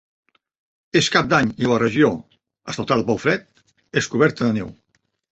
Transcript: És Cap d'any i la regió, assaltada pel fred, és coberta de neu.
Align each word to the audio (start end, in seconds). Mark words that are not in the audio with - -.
És 1.01 1.09
Cap 1.15 1.27
d'any 1.33 1.49
i 1.63 1.67
la 1.71 1.77
regió, 1.83 2.09
assaltada 2.73 3.05
pel 3.09 3.19
fred, 3.25 3.45
és 4.03 4.09
coberta 4.15 4.47
de 4.49 4.57
neu. 4.57 4.73